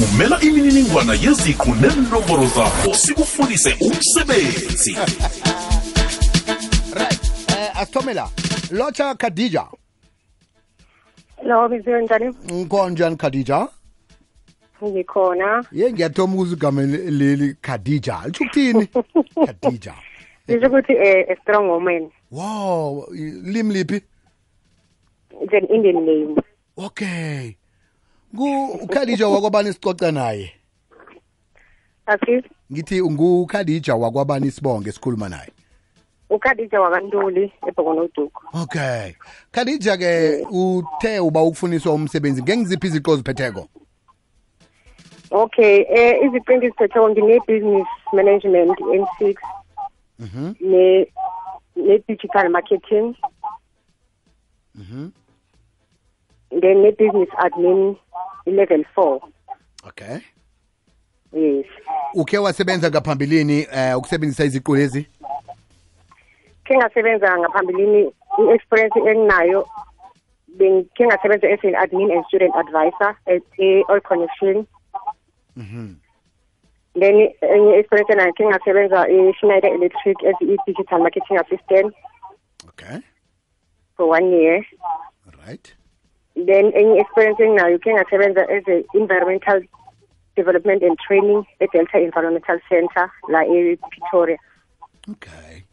[0.00, 4.92] thumela imininingwana yeziqu nenomboro zakho sikufundise umsebenzi
[6.94, 7.20] right
[7.58, 8.28] eh asithome la
[8.70, 9.64] lotsha khadija
[11.44, 12.34] Lo biziwe njani?
[12.52, 13.68] nkonjani khadija
[14.84, 15.64] Ngikhona.
[15.72, 18.86] ye ngiyathoma ukuze igama le- leli khadija litsho ukuthini
[19.46, 19.94] khadija
[20.48, 22.10] Lisho ukuthi eh, a strong woman.
[22.30, 24.02] wow i- lim liphi
[25.42, 26.36] It's an Indian name.
[26.76, 27.56] okay
[28.34, 30.52] ngukhadija wakwabani sicoca naye?
[32.06, 35.52] Asi ngithi ngukhadija wakwabani sibonge sikhuluma naye?
[36.30, 38.42] uKhadija wakantuli eBhokonoduko.
[38.62, 39.12] okay.
[39.52, 43.66] Khadija ke uthe uba ukufuniswa umsebenzi ngengiziphi iziqo ziphetheko
[45.32, 49.36] Okay, eh iziqinti eziphethe ngine business management N6
[50.18, 50.54] mhm.
[50.60, 51.06] Ne
[51.76, 53.14] ne digital marketing.
[54.74, 55.10] mhm.
[56.60, 57.96] Then ne business admin.
[58.46, 59.20] Level 4.
[59.88, 60.20] okay.
[61.32, 61.66] Yes.
[62.14, 65.06] ukhe wasebenza ngaphambilini eh ukusebenzisa iziqu lezi?
[66.64, 69.66] Ke ngasebenza ngaphambilini i-experience enginayo
[70.58, 74.66] bengike ngasebenza as an admin and student advisor at eh, All Connection.
[75.56, 75.96] mhm.
[76.94, 81.94] Then enye experience nayo ke ngasebenza e-Schneider Electric as i-digital marketing assistant.
[82.68, 82.98] Okay.
[83.96, 84.66] For one year.
[85.46, 85.74] Right.
[86.34, 88.64] Then enye experience enginayo ke ngasebenza as
[88.94, 89.62] environmental
[90.36, 94.38] development and training e-Delta Environmental Center la e-Pretoria.
[95.10, 95.64] Okay.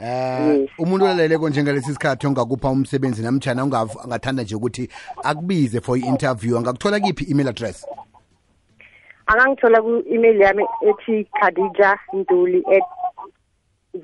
[0.00, 0.70] Eh Yes.
[0.78, 4.88] umuntu olaleleko njengalesi sikhathi ongakupha umsebenzi namtshana ungav- angathanda nje ukuthi
[5.24, 7.86] akubize for i-interview angakuthola kiphi email address?
[9.26, 12.84] Angangithola ku-email yami ethi khadija ntuli at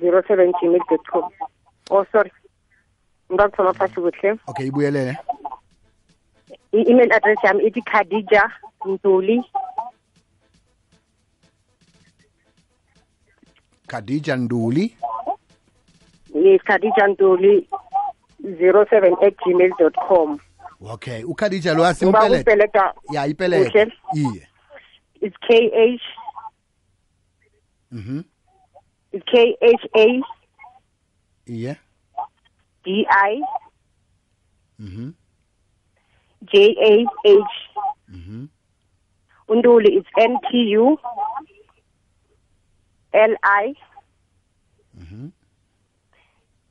[0.00, 1.30] zero seven gmail dot com.
[1.90, 2.32] Oh sorry.
[3.30, 4.38] Ngikakuthoma phasi kuhle.
[4.48, 5.16] Okay ibuyelele
[6.78, 8.42] i-email address yami ithi khadija
[8.86, 9.42] ntuli.
[13.86, 14.96] Khadija nduli
[16.34, 17.68] yes khadija ntuli
[18.58, 20.38] zero seven at gmail dot com.
[20.80, 23.92] Okay ukhadija lo ngiba asimpelede ukupeleta ya ipelede Kuhle.
[24.14, 24.48] iye.
[25.20, 26.02] It's k h
[27.92, 28.22] mhm.
[29.12, 30.22] it's k h a
[31.46, 31.76] iye.
[32.84, 33.42] D i
[34.78, 35.12] mhm.
[36.52, 37.54] J a h.
[38.08, 38.48] Mhm
[39.48, 40.98] untuli it's n t u
[43.12, 43.76] l i.
[44.96, 45.30] Mhm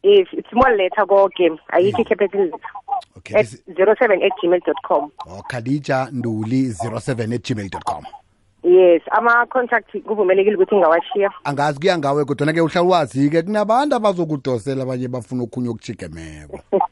[0.04, 2.74] yes it's small letter konke ayikho capital letter.
[3.18, 5.12] Okay at this, zero seven at gmail dot com.
[5.28, 8.04] Oh, khadija nduli 07 at gmail.com
[8.64, 11.32] yes ama-contact kuvumelekile ukuthi ngawashiya.
[11.44, 16.60] Angazi kuya ngawe kodwa ke uhlala wazi-ke kunabantu abazokudosela abanye bafuna okhunye okuchigemeko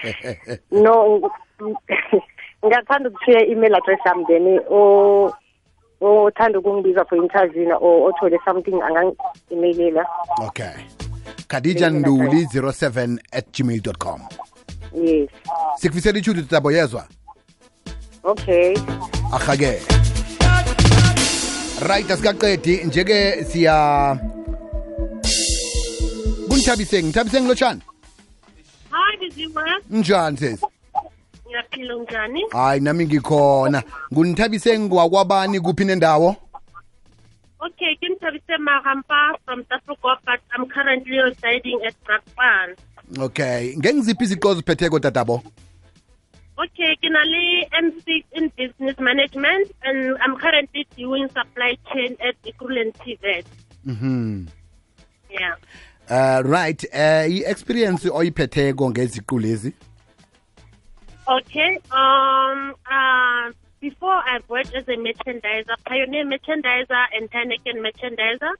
[0.70, 1.30] no
[2.66, 5.32] ngiyathanda ukushiya i-email address yami then o
[6.00, 10.06] othanda ukungibiza for interview na or othole something angangi-emailela
[10.46, 10.72] okay.
[11.48, 14.20] Khadija nduli 07 at gmail.com
[14.94, 15.30] yes.
[15.76, 17.06] Sikufisela ichudu tabo yezwa?
[18.22, 18.76] Okay.
[19.32, 19.80] Ahake.
[21.88, 22.84] Right asikaqedi.
[22.84, 24.16] Njeke siya
[26.48, 27.80] kunithabiseng ngithabiseng lotshani?
[28.90, 30.66] Hayi biziwe, njani sesi
[31.54, 32.44] ngiyaphila njani?
[32.50, 36.36] hayi nami ngikhona ngunithabise ngwakwabani kuphi nendawo
[37.62, 42.76] Okay, kimthabise mahampa from Tafuko, but I'm currently residing at Brakpan.
[43.20, 45.42] okay ngengiziphi iziqo ziphetheko tatabo
[46.58, 47.20] Okay, ke na
[47.80, 53.44] M6 in business management and I'm currently doing supply chain at Ekurhuleni TVET.
[53.86, 54.46] mhm
[55.30, 55.54] Yeah.
[56.10, 59.72] uh, right uh, i-experience oyiphetheko ngeziqu lezi
[61.30, 61.78] Okay.
[61.90, 62.74] Um.
[62.90, 63.52] Uh.
[63.80, 68.52] Before I've worked as a merchandiser, Pioneer merchandiser and Heineken merchandiser.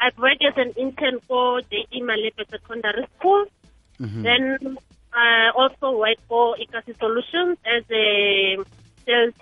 [0.00, 3.44] I've worked as an intern for the Malepe Secondary School.
[4.00, 4.76] Then
[5.14, 8.56] I also worked for Ikasi Solutions as a
[9.06, 9.34] sales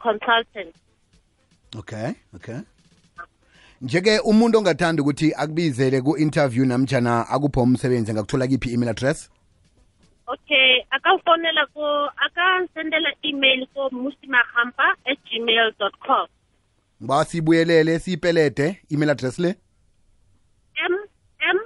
[0.00, 0.74] consultant.
[1.76, 2.58] okay okay
[3.82, 9.30] njeke umuntu ongathanda ukuthi akubizele ku-interview namjana akupho umsebenzi angakuthola kiphi email address
[10.32, 11.44] Okay, I can phone
[11.74, 16.26] ko I can send an email ko musimahampa at gmail.com.
[17.02, 19.48] ngiba siyibuyelele siyipelede email address le
[20.88, 20.94] M
[21.40, 21.58] M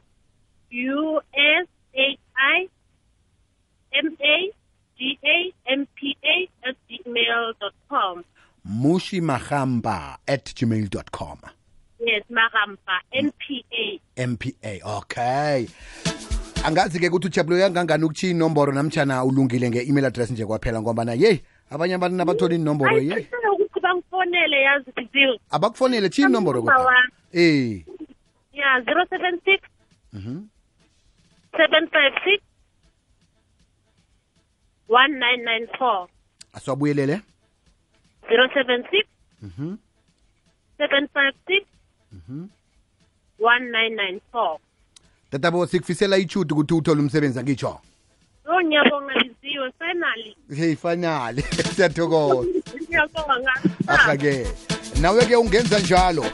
[0.71, 2.69] U S H I
[3.93, 4.53] M A
[4.99, 8.25] G A M P A at gmail.com.
[8.65, 11.39] mushi mahamba at gmail.com
[12.05, 14.27] Yes, Marampa, M P A.
[14.27, 15.69] mpa okay
[16.65, 21.95] angazi-ke ukuthi ujabulo kangangani ukutshiya inomboro namtshana ulungile nge-email address nje kwaphela ngobana yeyi abanye
[21.95, 26.65] abantu nabathola inomboro ye yeyi ngicela ukuthi bangifone bakufonele yazi biziwe abakufonele tshiya inomboro
[27.33, 27.85] eh
[28.53, 29.61] ya zero seven six.
[30.13, 30.49] Mhm.
[31.57, 32.43] Seven five six.
[34.89, 36.09] One nine nine four.
[36.53, 37.23] Asiwabuyelele
[38.29, 39.09] zero seven six.
[39.43, 39.79] Mhm.
[40.79, 41.67] Seven five six.
[43.39, 44.59] One nine nine four
[45.33, 47.81] tatabo sikufisela ichudu ukuthi uthole umsebenzi angitsho
[48.47, 51.43] o ngiyabonga biziwe finally hey fanale
[51.75, 52.49] siyathokoza.
[52.83, 53.53] Ngiyabonga.
[53.87, 54.47] Aha-ke
[55.01, 56.25] nawe-ke ungenza njalo.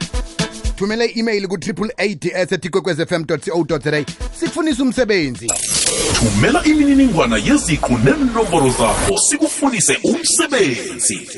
[0.76, 4.04] Thumela i-email ku-triple ads etikwekwez-fm co za
[4.34, 5.46] sikufunisa umsebenzi.
[6.14, 11.28] Thumela imininingwana yeziqu nenomboro zakho sikufundise umsebenzi.